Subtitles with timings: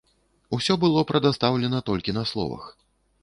[0.57, 2.65] Усё было прадастаўлена толькі на словах.